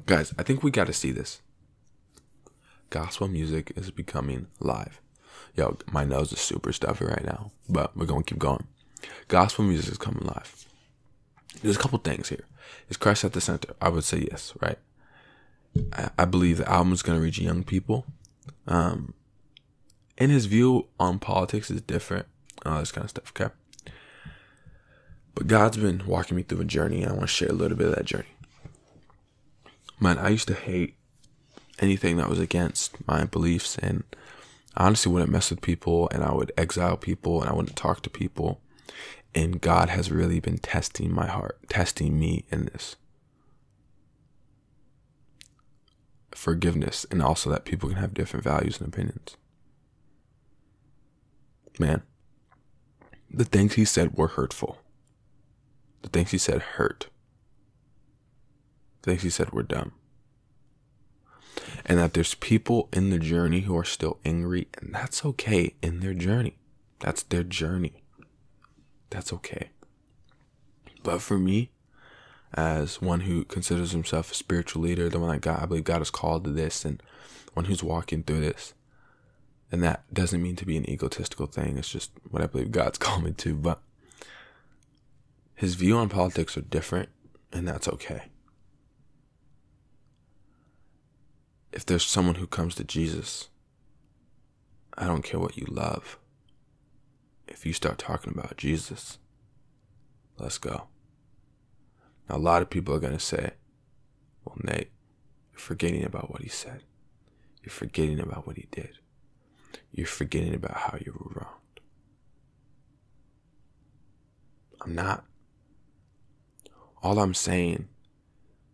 Guys, 0.07 0.33
I 0.39 0.43
think 0.43 0.63
we 0.63 0.71
got 0.71 0.87
to 0.87 0.93
see 0.93 1.13
this. 1.13 1.41
Gospel 2.91 3.29
music 3.29 3.73
is 3.77 3.91
becoming 3.91 4.47
live. 4.61 5.01
Yo, 5.55 5.77
my 5.91 6.05
nose 6.05 6.33
is 6.33 6.41
super 6.41 6.73
stuffy 6.73 7.05
right 7.05 7.25
now, 7.25 7.51
but 7.69 7.97
we're 7.97 8.07
going 8.07 8.23
to 8.23 8.35
keep 8.35 8.39
going. 8.39 8.67
Gospel 9.29 9.65
music 9.65 9.93
is 9.93 9.99
coming 9.99 10.25
live. 10.25 10.67
There's 11.63 11.77
a 11.77 11.79
couple 11.79 11.99
things 11.99 12.29
here. 12.29 12.45
Is 12.89 12.97
Christ 12.97 13.25
at 13.25 13.33
the 13.33 13.41
center? 13.41 13.75
I 13.81 13.89
would 13.89 14.05
say 14.05 14.27
yes, 14.31 14.55
right? 14.61 14.79
I, 16.19 16.25
believe 16.25 16.59
the 16.59 16.71
album 16.71 16.93
is 16.93 17.03
going 17.03 17.19
to 17.19 17.23
reach 17.23 17.39
young 17.39 17.63
people. 17.63 18.07
Um, 18.67 19.15
and 20.17 20.31
his 20.33 20.47
view 20.47 20.89
on 20.99 21.19
politics 21.19 21.71
is 21.71 21.81
different, 21.81 22.27
all 22.67 22.81
this 22.81 22.93
kind 22.93 23.05
of 23.05 23.11
stuff, 23.11 23.33
okay? 23.37 23.53
But 25.35 25.47
God's 25.47 25.77
been 25.77 26.03
walking 26.07 26.37
me 26.37 26.43
through 26.43 26.61
a 26.63 26.65
journey, 26.65 27.03
and 27.03 27.13
I 27.13 27.15
want 27.15 27.29
to 27.29 27.29
share 27.29 27.49
a 27.49 27.53
little 27.53 27.77
bit 27.77 27.89
of 27.89 27.95
that 27.95 28.05
journey. 28.05 28.35
Man, 30.01 30.19
I 30.19 30.31
used 30.31 30.49
to 30.49 30.55
hate 30.55 30.97
anything 31.79 32.17
that 32.17 32.29
was 32.29 32.41
against 32.41 33.07
my 33.07 33.25
beliefs, 33.25 33.79
and 33.79 34.03
I 34.77 34.87
honestly 34.87 35.13
wouldn't 35.13 35.31
mess 35.31 35.51
with 35.51 35.61
people, 35.61 36.09
and 36.13 36.25
I 36.25 36.33
would 36.33 36.53
exile 36.57 36.97
people, 36.97 37.41
and 37.41 37.49
I 37.49 37.55
wouldn't 37.55 37.77
talk 37.77 38.03
to 38.03 38.11
people. 38.11 38.61
And 39.35 39.61
God 39.61 39.89
has 39.91 40.11
really 40.11 40.41
been 40.41 40.59
testing 40.59 41.13
my 41.13 41.27
heart, 41.27 41.59
testing 41.69 42.19
me 42.19 42.45
in 42.51 42.65
this. 42.67 42.97
Forgiveness, 46.33 47.07
and 47.11 47.23
also 47.23 47.51
that 47.51 47.65
people 47.65 47.89
can 47.89 47.99
have 47.99 48.15
different 48.15 48.45
values 48.45 48.79
and 48.79 48.89
opinions. 48.89 49.37
Man, 51.79 52.03
the 53.31 53.45
things 53.45 53.75
he 53.75 53.85
said 53.85 54.17
were 54.17 54.29
hurtful. 54.29 54.79
The 56.03 56.09
things 56.09 56.31
he 56.31 56.39
said 56.39 56.63
hurt. 56.63 57.09
The 59.03 59.13
things 59.13 59.23
he 59.23 59.31
said 59.31 59.51
were 59.51 59.63
dumb. 59.63 59.93
And 61.85 61.99
that 61.99 62.15
there's 62.15 62.35
people 62.35 62.89
in 62.93 63.11
the 63.11 63.19
journey 63.19 63.61
who 63.61 63.77
are 63.77 63.85
still 63.85 64.19
angry, 64.25 64.69
and 64.81 64.95
that's 64.95 65.25
okay 65.25 65.75
in 65.83 66.01
their 66.01 66.15
journey. 66.15 66.59
That's 67.01 67.23
their 67.23 67.43
journey. 67.43 68.03
That's 69.11 69.33
okay. 69.33 69.71
But 71.03 71.23
for 71.23 71.39
me, 71.39 71.71
as 72.55 73.01
one 73.03 73.21
who 73.21 73.45
considers 73.45 73.93
himself 73.93 74.33
a 74.33 74.35
spiritual 74.35 74.83
leader, 74.83 75.09
the 75.09 75.19
one 75.19 75.31
that 75.31 75.41
God, 75.41 75.63
I 75.63 75.67
believe 75.67 75.85
God 75.85 75.99
has 75.99 76.11
called 76.11 76.45
to 76.45 76.51
this, 76.51 76.85
and 76.85 77.03
one 77.55 77.67
who's 77.67 77.83
walking 77.83 78.23
through 78.23 78.41
this, 78.41 78.75
and 79.71 79.83
that 79.83 80.03
doesn't 80.13 80.43
mean 80.43 80.57
to 80.57 80.67
be 80.67 80.77
an 80.77 80.89
egotistical 80.89 81.47
thing. 81.47 81.77
It's 81.77 81.91
just 81.91 82.11
what 82.31 82.43
I 82.43 82.47
believe 82.47 82.71
God's 82.71 82.99
called 82.99 83.25
me 83.25 83.33
to. 83.33 83.55
But 83.55 83.81
his 85.55 85.75
view 85.75 85.97
on 85.97 86.09
politics 86.09 86.57
are 86.57 86.63
different, 86.63 87.11
and 87.53 87.67
that's 87.69 87.89
okay. 87.89 88.25
If 91.73 91.85
there's 91.85 92.07
someone 92.07 92.37
who 92.37 92.47
comes 92.47 92.75
to 92.77 92.85
Jesus, 92.85 93.49
I 94.97 95.07
don't 95.07 95.23
care 95.23 95.39
what 95.39 95.57
you 95.57 95.67
love. 95.69 96.19
If 97.47 97.67
you 97.67 97.73
start 97.73 97.99
talking 97.99 98.33
about 98.33 98.57
Jesus, 98.57 99.19
let's 100.39 100.59
go. 100.59 100.89
Now, 102.29 102.37
a 102.37 102.39
lot 102.39 102.63
of 102.63 102.71
people 102.71 102.95
are 102.95 103.01
going 103.01 103.17
to 103.17 103.19
say, 103.19 103.53
well, 104.45 104.57
Nate, 104.63 104.91
you're 105.53 105.61
forgetting 105.61 106.05
about 106.05 106.31
what 106.31 106.43
he 106.43 106.49
said. 106.49 106.83
You're 107.63 107.71
forgetting 107.71 108.21
about 108.21 108.47
what 108.47 108.57
he 108.57 108.67
did. 108.71 108.99
You're 109.93 110.07
forgetting 110.07 110.55
about 110.55 110.77
how 110.77 110.99
you 111.05 111.13
were 111.13 111.43
wronged. 111.43 111.81
I'm 114.81 114.95
not. 114.95 115.25
All 117.03 117.19
I'm 117.19 117.35
saying 117.35 117.89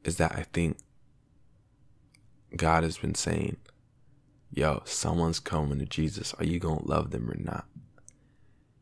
is 0.04 0.16
that 0.16 0.32
I 0.32 0.46
think 0.52 0.78
God 2.56 2.84
has 2.84 2.98
been 2.98 3.14
saying, 3.14 3.56
yo, 4.50 4.82
someone's 4.84 5.40
coming 5.40 5.78
to 5.78 5.86
Jesus. 5.86 6.34
Are 6.34 6.44
you 6.44 6.58
going 6.58 6.80
to 6.80 6.88
love 6.88 7.10
them 7.10 7.30
or 7.30 7.36
not? 7.36 7.66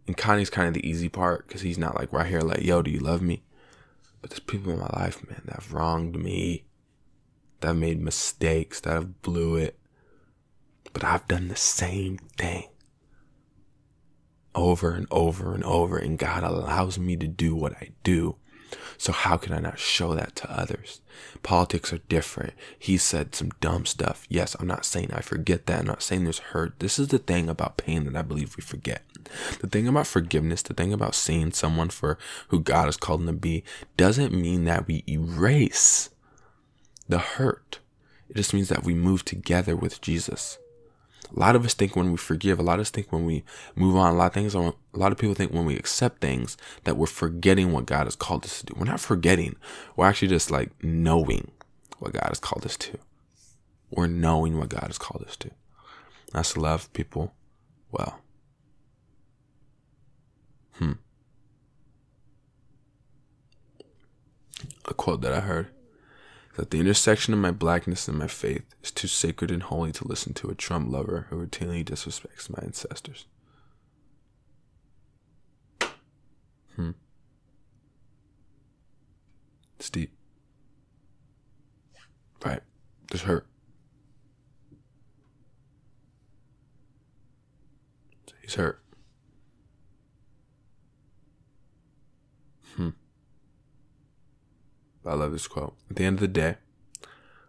And 0.06 0.16
Kanye's 0.16 0.50
kind 0.50 0.68
of 0.68 0.74
the 0.74 0.88
easy 0.88 1.08
part 1.08 1.46
because 1.46 1.62
he's 1.62 1.78
not 1.78 1.94
like 1.96 2.12
right 2.12 2.26
here, 2.26 2.40
like, 2.40 2.62
yo, 2.62 2.82
do 2.82 2.90
you 2.90 2.98
love 2.98 3.22
me? 3.22 3.42
But 4.22 4.30
there's 4.30 4.40
people 4.40 4.72
in 4.72 4.78
my 4.78 4.90
life, 4.94 5.28
man, 5.28 5.42
that 5.44 5.56
have 5.56 5.74
wronged 5.74 6.16
me, 6.16 6.64
that 7.60 7.68
have 7.68 7.76
made 7.76 8.00
mistakes, 8.00 8.80
that 8.80 8.94
have 8.94 9.20
blew 9.20 9.56
it. 9.56 9.78
But 10.92 11.04
I've 11.04 11.28
done 11.28 11.48
the 11.48 11.56
same 11.56 12.18
thing 12.38 12.68
over 14.54 14.92
and 14.92 15.06
over 15.10 15.54
and 15.54 15.64
over, 15.64 15.98
and 15.98 16.18
God 16.18 16.44
allows 16.44 16.98
me 16.98 17.16
to 17.16 17.26
do 17.26 17.54
what 17.54 17.72
I 17.74 17.90
do. 18.04 18.36
So 18.96 19.12
how 19.12 19.36
can 19.36 19.52
I 19.52 19.58
not 19.58 19.78
show 19.78 20.14
that 20.14 20.36
to 20.36 20.50
others? 20.50 21.00
Politics 21.42 21.92
are 21.92 21.98
different. 21.98 22.54
He 22.78 22.96
said 22.96 23.34
some 23.34 23.50
dumb 23.60 23.84
stuff. 23.86 24.26
Yes, 24.28 24.54
I'm 24.58 24.66
not 24.66 24.84
saying 24.84 25.10
I 25.12 25.20
forget 25.20 25.66
that. 25.66 25.80
I'm 25.80 25.86
not 25.86 26.02
saying 26.02 26.24
there's 26.24 26.38
hurt. 26.38 26.78
This 26.78 26.98
is 26.98 27.08
the 27.08 27.18
thing 27.18 27.48
about 27.48 27.76
pain 27.76 28.04
that 28.04 28.16
I 28.16 28.22
believe 28.22 28.56
we 28.56 28.62
forget. 28.62 29.02
The 29.60 29.66
thing 29.66 29.88
about 29.88 30.06
forgiveness, 30.06 30.62
the 30.62 30.74
thing 30.74 30.92
about 30.92 31.14
seeing 31.14 31.52
someone 31.52 31.88
for 31.88 32.18
who 32.48 32.60
God 32.60 32.86
has 32.86 32.96
called 32.96 33.20
them 33.20 33.26
to 33.26 33.32
be, 33.32 33.64
doesn't 33.96 34.32
mean 34.32 34.64
that 34.64 34.86
we 34.86 35.04
erase 35.08 36.10
the 37.08 37.18
hurt. 37.18 37.80
It 38.28 38.36
just 38.36 38.54
means 38.54 38.68
that 38.68 38.84
we 38.84 38.94
move 38.94 39.24
together 39.24 39.76
with 39.76 40.00
Jesus. 40.00 40.58
A 41.34 41.38
lot 41.38 41.56
of 41.56 41.64
us 41.64 41.74
think 41.74 41.96
when 41.96 42.10
we 42.10 42.18
forgive, 42.18 42.58
a 42.58 42.62
lot 42.62 42.74
of 42.74 42.82
us 42.82 42.90
think 42.90 43.10
when 43.10 43.24
we 43.24 43.44
move 43.74 43.96
on, 43.96 44.14
a 44.14 44.16
lot 44.16 44.26
of 44.26 44.34
things, 44.34 44.54
a 44.54 44.72
lot 44.92 45.12
of 45.12 45.18
people 45.18 45.34
think 45.34 45.52
when 45.52 45.64
we 45.64 45.76
accept 45.76 46.20
things 46.20 46.56
that 46.84 46.96
we're 46.96 47.06
forgetting 47.06 47.72
what 47.72 47.86
God 47.86 48.06
has 48.06 48.16
called 48.16 48.44
us 48.44 48.60
to 48.60 48.66
do. 48.66 48.74
We're 48.76 48.84
not 48.84 49.00
forgetting. 49.00 49.56
We're 49.96 50.06
actually 50.08 50.28
just 50.28 50.50
like 50.50 50.70
knowing 50.82 51.50
what 51.98 52.12
God 52.12 52.28
has 52.28 52.40
called 52.40 52.66
us 52.66 52.76
to. 52.78 52.98
We're 53.90 54.08
knowing 54.08 54.58
what 54.58 54.68
God 54.68 54.84
has 54.88 54.98
called 54.98 55.24
us 55.26 55.36
to. 55.38 55.50
That's 56.32 56.56
love 56.56 56.92
people 56.92 57.34
well. 57.90 58.20
Hmm. 60.82 60.92
A 64.86 64.94
quote 64.94 65.20
that 65.20 65.32
I 65.32 65.40
heard 65.40 65.68
that 66.56 66.70
the 66.70 66.80
intersection 66.80 67.32
of 67.32 67.40
my 67.40 67.52
blackness 67.52 68.08
and 68.08 68.18
my 68.18 68.26
faith 68.26 68.64
is 68.82 68.90
too 68.90 69.06
sacred 69.06 69.52
and 69.52 69.62
holy 69.62 69.92
to 69.92 70.08
listen 70.08 70.34
to 70.34 70.50
a 70.50 70.56
Trump 70.56 70.90
lover 70.90 71.26
who 71.30 71.36
routinely 71.46 71.84
disrespects 71.84 72.50
my 72.50 72.58
ancestors. 72.64 73.26
Hmm. 76.74 76.90
It's 79.78 79.88
deep. 79.88 80.12
Right. 82.44 82.60
Just 83.10 83.24
hurt. 83.24 83.46
He's 88.42 88.54
hurt. 88.56 88.82
Hmm. 92.76 92.90
I 95.04 95.14
love 95.14 95.32
this 95.32 95.48
quote. 95.48 95.74
At 95.90 95.96
the 95.96 96.04
end 96.04 96.16
of 96.16 96.20
the 96.20 96.28
day, 96.28 96.56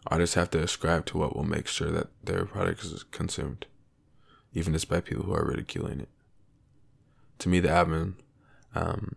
artists 0.07 0.35
have 0.35 0.49
to 0.51 0.61
ascribe 0.61 1.05
to 1.07 1.17
what 1.17 1.35
will 1.35 1.43
make 1.43 1.67
sure 1.67 1.91
that 1.91 2.07
their 2.23 2.45
product 2.45 2.83
is 2.83 3.03
consumed, 3.11 3.65
even 4.53 4.73
despite 4.73 5.05
people 5.05 5.23
who 5.23 5.33
are 5.33 5.45
ridiculing 5.45 5.99
it. 5.99 6.09
To 7.39 7.49
me, 7.49 7.59
the 7.59 7.69
album 7.69 8.17
um, 8.73 9.15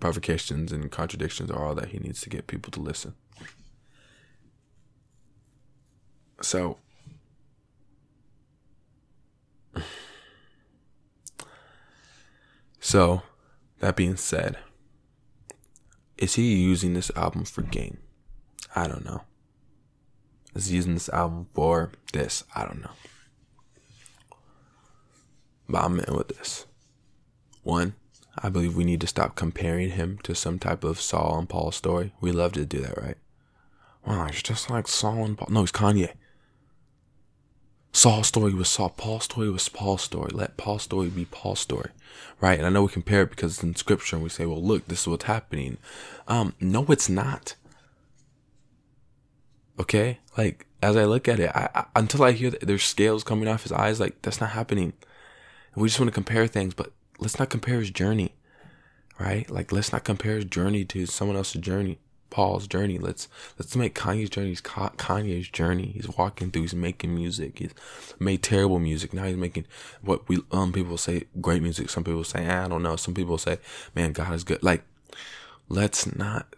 provocations 0.00 0.72
and 0.72 0.90
contradictions 0.90 1.50
are 1.50 1.64
all 1.64 1.74
that 1.76 1.90
he 1.90 1.98
needs 1.98 2.20
to 2.22 2.30
get 2.30 2.46
people 2.48 2.72
to 2.72 2.80
listen. 2.80 3.14
So, 6.40 6.78
so 12.80 13.22
that 13.78 13.94
being 13.94 14.16
said, 14.16 14.58
is 16.22 16.36
he 16.36 16.54
using 16.54 16.94
this 16.94 17.10
album 17.16 17.44
for 17.44 17.62
gain? 17.62 17.98
I 18.76 18.86
don't 18.86 19.04
know. 19.04 19.22
Is 20.54 20.66
he 20.66 20.76
using 20.76 20.94
this 20.94 21.08
album 21.08 21.48
for 21.52 21.90
this? 22.12 22.44
I 22.54 22.64
don't 22.64 22.80
know. 22.80 22.92
But 25.68 25.82
I'm 25.82 25.98
in 25.98 26.14
with 26.14 26.28
this. 26.28 26.66
One, 27.64 27.94
I 28.38 28.50
believe 28.50 28.76
we 28.76 28.84
need 28.84 29.00
to 29.00 29.08
stop 29.08 29.34
comparing 29.34 29.90
him 29.90 30.20
to 30.22 30.32
some 30.32 30.60
type 30.60 30.84
of 30.84 31.00
Saul 31.00 31.40
and 31.40 31.48
Paul 31.48 31.72
story. 31.72 32.12
We 32.20 32.30
love 32.30 32.52
to 32.52 32.64
do 32.64 32.78
that, 32.82 33.02
right? 33.02 33.18
Well, 34.06 34.26
he's 34.26 34.44
just 34.44 34.70
like 34.70 34.86
Saul 34.86 35.24
and 35.24 35.36
Paul. 35.36 35.48
No, 35.50 35.62
he's 35.62 35.72
Kanye. 35.72 36.12
Saul's 37.92 38.26
story 38.26 38.54
was 38.54 38.68
Saul. 38.68 38.88
Paul's 38.90 39.24
story 39.24 39.50
was 39.50 39.68
Paul's 39.68 40.02
story. 40.02 40.30
Let 40.32 40.56
Paul's 40.56 40.82
story 40.82 41.08
be 41.08 41.26
Paul's 41.26 41.60
story, 41.60 41.90
right? 42.40 42.58
And 42.58 42.66
I 42.66 42.70
know 42.70 42.82
we 42.82 42.88
compare 42.88 43.22
it 43.22 43.30
because 43.30 43.54
it's 43.54 43.62
in 43.62 43.76
scripture 43.76 44.16
and 44.16 44.22
we 44.22 44.30
say, 44.30 44.46
well, 44.46 44.62
look, 44.62 44.88
this 44.88 45.02
is 45.02 45.08
what's 45.08 45.24
happening. 45.24 45.76
Um, 46.26 46.54
no, 46.58 46.86
it's 46.88 47.10
not. 47.10 47.54
Okay? 49.78 50.20
Like, 50.38 50.66
as 50.82 50.96
I 50.96 51.04
look 51.04 51.28
at 51.28 51.38
it, 51.38 51.50
I, 51.54 51.68
I, 51.74 51.84
until 51.94 52.24
I 52.24 52.32
hear 52.32 52.50
that 52.50 52.62
there's 52.62 52.82
scales 52.82 53.24
coming 53.24 53.46
off 53.46 53.64
his 53.64 53.72
eyes, 53.72 54.00
like, 54.00 54.22
that's 54.22 54.40
not 54.40 54.50
happening. 54.50 54.94
We 55.74 55.88
just 55.88 56.00
want 56.00 56.08
to 56.08 56.14
compare 56.14 56.46
things, 56.46 56.74
but 56.74 56.92
let's 57.18 57.38
not 57.38 57.50
compare 57.50 57.78
his 57.78 57.90
journey, 57.90 58.34
right? 59.20 59.48
Like, 59.50 59.70
let's 59.70 59.92
not 59.92 60.04
compare 60.04 60.36
his 60.36 60.46
journey 60.46 60.84
to 60.86 61.06
someone 61.06 61.36
else's 61.36 61.60
journey. 61.60 61.98
Paul's 62.32 62.66
journey. 62.66 62.98
Let's 62.98 63.28
let's 63.58 63.76
make 63.76 63.94
Kanye's 63.94 64.30
journey 64.30 64.56
Kanye's 64.56 65.48
journey. 65.48 65.92
He's 65.94 66.08
walking 66.08 66.50
through. 66.50 66.62
He's 66.62 66.74
making 66.74 67.14
music. 67.14 67.58
He's 67.58 67.74
made 68.18 68.42
terrible 68.42 68.78
music. 68.78 69.12
Now 69.12 69.24
he's 69.24 69.36
making 69.36 69.66
what 70.00 70.26
we 70.28 70.38
um 70.50 70.72
people 70.72 70.96
say 70.96 71.24
great 71.42 71.62
music. 71.62 71.90
Some 71.90 72.04
people 72.04 72.24
say 72.24 72.48
I 72.48 72.66
don't 72.68 72.82
know. 72.82 72.96
Some 72.96 73.12
people 73.12 73.36
say 73.36 73.58
man 73.94 74.12
God 74.12 74.32
is 74.32 74.44
good. 74.44 74.62
Like 74.62 74.82
let's 75.68 76.16
not 76.16 76.56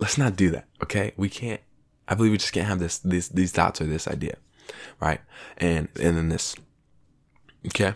let's 0.00 0.18
not 0.18 0.34
do 0.34 0.50
that. 0.50 0.66
Okay, 0.82 1.12
we 1.16 1.28
can't. 1.28 1.60
I 2.08 2.16
believe 2.16 2.32
we 2.32 2.38
just 2.38 2.52
can't 2.52 2.66
have 2.66 2.80
this 2.80 2.98
this 2.98 3.28
these 3.28 3.52
thoughts 3.52 3.80
or 3.80 3.84
this 3.84 4.08
idea, 4.08 4.36
right? 5.00 5.20
And 5.56 5.88
and 6.02 6.16
then 6.16 6.28
this. 6.28 6.56
Okay, 7.68 7.94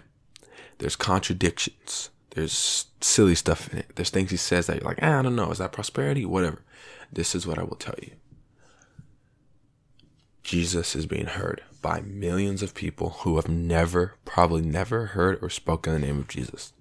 there's 0.78 0.94
contradictions 0.94 2.10
there's 2.38 2.86
silly 3.00 3.34
stuff 3.34 3.72
in 3.72 3.80
it. 3.80 3.96
There's 3.96 4.10
things 4.10 4.30
he 4.30 4.36
says 4.36 4.68
that 4.68 4.80
you're 4.80 4.88
like, 4.88 5.02
eh, 5.02 5.18
I 5.18 5.22
don't 5.22 5.34
know. 5.34 5.50
Is 5.50 5.58
that 5.58 5.72
prosperity? 5.72 6.24
Whatever. 6.24 6.62
This 7.12 7.34
is 7.34 7.48
what 7.48 7.58
I 7.58 7.64
will 7.64 7.76
tell 7.76 7.96
you. 8.00 8.12
Jesus 10.44 10.94
is 10.94 11.04
being 11.04 11.26
heard 11.26 11.62
by 11.82 12.00
millions 12.00 12.62
of 12.62 12.74
people 12.74 13.10
who 13.20 13.36
have 13.36 13.48
never, 13.48 14.14
probably 14.24 14.62
never 14.62 15.06
heard 15.06 15.42
or 15.42 15.50
spoken 15.50 15.92
the 15.92 15.98
name 15.98 16.18
of 16.18 16.28
Jesus. 16.28 16.72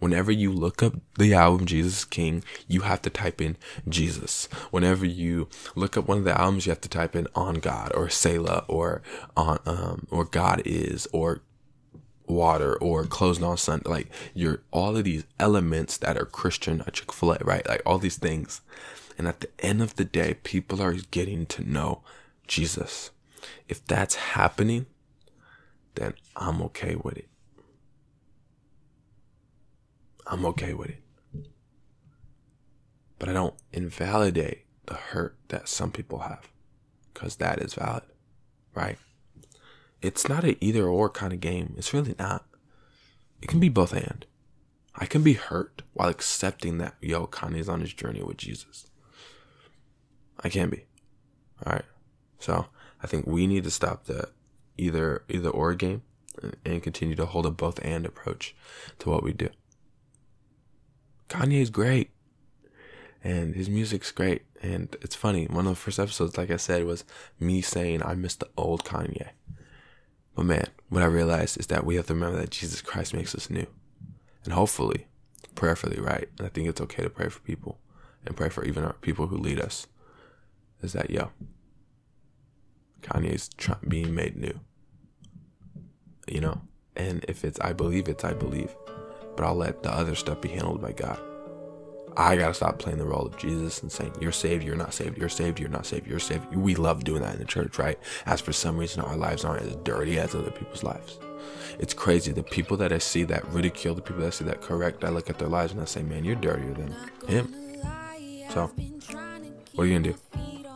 Whenever 0.00 0.32
you 0.32 0.50
look 0.50 0.82
up 0.82 0.94
the 1.16 1.32
album 1.32 1.64
Jesus 1.64 2.04
King, 2.04 2.42
you 2.66 2.80
have 2.80 3.02
to 3.02 3.10
type 3.10 3.40
in 3.40 3.56
Jesus. 3.88 4.46
Whenever 4.72 5.06
you 5.06 5.48
look 5.76 5.96
up 5.96 6.08
one 6.08 6.18
of 6.18 6.24
the 6.24 6.38
albums, 6.38 6.66
you 6.66 6.70
have 6.70 6.80
to 6.80 6.88
type 6.88 7.14
in 7.14 7.28
on 7.36 7.54
God 7.54 7.92
or 7.94 8.08
Selah 8.08 8.64
or 8.66 9.00
on 9.36 9.60
um, 9.64 10.08
or 10.10 10.24
God 10.24 10.60
is 10.64 11.06
or 11.12 11.42
water 12.32 12.74
or 12.76 13.04
closed 13.04 13.42
on 13.42 13.56
Sunday. 13.56 13.88
Like 13.88 14.08
you're 14.34 14.62
all 14.70 14.96
of 14.96 15.04
these 15.04 15.24
elements 15.38 15.96
that 15.98 16.16
are 16.16 16.24
Christian 16.24 16.82
a 16.86 16.90
Chick 16.90 17.12
fil 17.12 17.32
A, 17.32 17.38
right? 17.42 17.66
Like 17.68 17.82
all 17.86 17.98
these 17.98 18.18
things. 18.18 18.60
And 19.18 19.28
at 19.28 19.40
the 19.40 19.50
end 19.58 19.82
of 19.82 19.96
the 19.96 20.04
day, 20.04 20.34
people 20.42 20.80
are 20.82 20.94
getting 20.94 21.46
to 21.46 21.68
know 21.68 22.02
Jesus. 22.46 23.10
If 23.68 23.84
that's 23.84 24.14
happening, 24.14 24.86
then 25.94 26.14
I'm 26.36 26.62
okay 26.62 26.96
with 26.96 27.18
it. 27.18 27.28
I'm 30.26 30.46
okay 30.46 30.72
with 30.72 30.90
it. 30.90 31.02
But 33.18 33.28
I 33.28 33.32
don't 33.32 33.54
invalidate 33.72 34.64
the 34.86 34.94
hurt 34.94 35.36
that 35.48 35.68
some 35.68 35.92
people 35.92 36.20
have 36.20 36.48
because 37.12 37.36
that 37.36 37.60
is 37.60 37.74
valid, 37.74 38.02
right? 38.74 38.98
It's 40.02 40.28
not 40.28 40.44
an 40.44 40.56
either 40.60 40.86
or 40.86 41.08
kind 41.08 41.32
of 41.32 41.40
game. 41.40 41.74
It's 41.78 41.94
really 41.94 42.14
not. 42.18 42.44
It 43.40 43.48
can 43.48 43.60
be 43.60 43.68
both 43.68 43.92
and. 43.92 44.26
I 44.94 45.06
can 45.06 45.22
be 45.22 45.34
hurt 45.34 45.82
while 45.94 46.08
accepting 46.08 46.78
that 46.78 46.94
yo 47.00 47.26
Kanye's 47.26 47.68
on 47.68 47.80
his 47.80 47.94
journey 47.94 48.22
with 48.22 48.36
Jesus. 48.36 48.90
I 50.44 50.48
can 50.48 50.68
be. 50.68 50.84
All 51.64 51.72
right. 51.72 51.84
So 52.38 52.66
I 53.02 53.06
think 53.06 53.26
we 53.26 53.46
need 53.46 53.64
to 53.64 53.70
stop 53.70 54.04
the 54.04 54.28
either 54.76 55.24
either 55.28 55.48
or 55.48 55.74
game 55.74 56.02
and 56.64 56.82
continue 56.82 57.16
to 57.16 57.26
hold 57.26 57.46
a 57.46 57.50
both 57.50 57.78
and 57.82 58.06
approach 58.06 58.54
to 58.98 59.10
what 59.10 59.22
we 59.22 59.32
do. 59.32 59.48
Kanye's 61.28 61.70
great. 61.70 62.10
And 63.24 63.54
his 63.54 63.70
music's 63.70 64.10
great. 64.10 64.42
And 64.60 64.94
it's 65.00 65.14
funny. 65.14 65.46
One 65.46 65.66
of 65.66 65.72
the 65.72 65.80
first 65.80 66.00
episodes, 66.00 66.36
like 66.36 66.50
I 66.50 66.56
said, 66.56 66.84
was 66.84 67.04
me 67.38 67.60
saying 67.60 68.02
I 68.02 68.14
miss 68.14 68.34
the 68.34 68.48
old 68.56 68.84
Kanye. 68.84 69.28
But 70.34 70.46
man, 70.46 70.66
what 70.88 71.02
I 71.02 71.06
realized 71.06 71.58
is 71.58 71.66
that 71.68 71.84
we 71.84 71.96
have 71.96 72.06
to 72.06 72.14
remember 72.14 72.38
that 72.38 72.50
Jesus 72.50 72.80
Christ 72.80 73.14
makes 73.14 73.34
us 73.34 73.50
new. 73.50 73.66
And 74.44 74.52
hopefully, 74.52 75.06
prayerfully, 75.54 76.00
right? 76.00 76.28
And 76.38 76.46
I 76.46 76.50
think 76.50 76.68
it's 76.68 76.80
okay 76.80 77.02
to 77.02 77.10
pray 77.10 77.28
for 77.28 77.40
people 77.40 77.78
and 78.24 78.36
pray 78.36 78.48
for 78.48 78.64
even 78.64 78.84
our 78.84 78.94
people 78.94 79.26
who 79.26 79.36
lead 79.36 79.60
us. 79.60 79.86
Is 80.82 80.94
that, 80.94 81.10
yo, 81.10 81.30
Kanye's 83.02 83.48
try- 83.50 83.76
being 83.86 84.14
made 84.14 84.36
new. 84.36 84.58
You 86.26 86.40
know? 86.40 86.62
And 86.96 87.24
if 87.28 87.44
it's 87.44 87.60
I 87.60 87.72
believe, 87.72 88.08
it's 88.08 88.24
I 88.24 88.32
believe. 88.32 88.74
But 89.36 89.44
I'll 89.44 89.54
let 89.54 89.82
the 89.82 89.92
other 89.92 90.14
stuff 90.14 90.40
be 90.40 90.48
handled 90.48 90.82
by 90.82 90.92
God. 90.92 91.20
I 92.16 92.36
gotta 92.36 92.54
stop 92.54 92.78
playing 92.78 92.98
the 92.98 93.04
role 93.04 93.26
of 93.26 93.36
Jesus 93.36 93.82
and 93.82 93.90
saying, 93.90 94.14
You're 94.20 94.32
saved, 94.32 94.64
you're 94.64 94.76
not 94.76 94.94
saved, 94.94 95.18
you're 95.18 95.28
saved, 95.28 95.58
you're 95.58 95.68
not 95.68 95.86
saved, 95.86 96.06
you're 96.06 96.18
saved. 96.18 96.54
We 96.54 96.74
love 96.74 97.04
doing 97.04 97.22
that 97.22 97.34
in 97.34 97.38
the 97.38 97.46
church, 97.46 97.78
right? 97.78 97.98
As 98.26 98.40
for 98.40 98.52
some 98.52 98.76
reason, 98.76 99.02
our 99.02 99.16
lives 99.16 99.44
aren't 99.44 99.62
as 99.62 99.76
dirty 99.76 100.18
as 100.18 100.34
other 100.34 100.50
people's 100.50 100.82
lives. 100.82 101.18
It's 101.78 101.94
crazy. 101.94 102.32
The 102.32 102.42
people 102.42 102.76
that 102.78 102.92
I 102.92 102.98
see 102.98 103.24
that 103.24 103.46
ridicule, 103.48 103.94
the 103.94 104.02
people 104.02 104.20
that 104.20 104.28
I 104.28 104.30
see 104.30 104.44
that 104.44 104.60
correct, 104.60 105.04
I 105.04 105.08
look 105.08 105.30
at 105.30 105.38
their 105.38 105.48
lives 105.48 105.72
and 105.72 105.80
I 105.80 105.84
say, 105.84 106.02
Man, 106.02 106.24
you're 106.24 106.36
dirtier 106.36 106.74
than 106.74 106.94
him. 107.26 107.54
So, 108.50 108.70
what 109.74 109.84
are 109.84 109.86
you 109.86 109.98
gonna 109.98 110.12
do? 110.12 110.18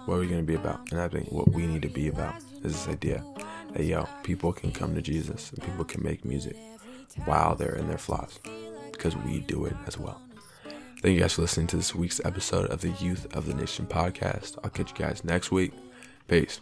What 0.06 0.16
are 0.16 0.20
we 0.20 0.26
gonna 0.28 0.42
be 0.42 0.54
about? 0.54 0.90
And 0.92 1.00
I 1.00 1.08
think 1.08 1.30
what 1.30 1.52
we 1.52 1.66
need 1.66 1.82
to 1.82 1.88
be 1.88 2.08
about 2.08 2.34
is 2.62 2.72
this 2.72 2.88
idea 2.88 3.24
that, 3.72 3.84
yo, 3.84 4.08
people 4.22 4.52
can 4.52 4.72
come 4.72 4.94
to 4.94 5.02
Jesus 5.02 5.52
and 5.52 5.62
people 5.62 5.84
can 5.84 6.02
make 6.02 6.24
music 6.24 6.56
while 7.24 7.54
they're 7.54 7.76
in 7.76 7.88
their 7.88 7.98
flaws 7.98 8.38
because 8.92 9.16
we 9.16 9.40
do 9.40 9.66
it 9.66 9.74
as 9.86 9.98
well. 9.98 10.20
Thank 11.06 11.14
you 11.14 11.20
guys 11.20 11.34
for 11.34 11.42
listening 11.42 11.68
to 11.68 11.76
this 11.76 11.94
week's 11.94 12.20
episode 12.24 12.68
of 12.68 12.80
the 12.80 12.90
Youth 12.90 13.32
of 13.32 13.46
the 13.46 13.54
Nation 13.54 13.86
podcast. 13.86 14.58
I'll 14.64 14.70
catch 14.70 14.90
you 14.90 14.96
guys 15.06 15.22
next 15.22 15.52
week. 15.52 15.72
Peace. 16.26 16.58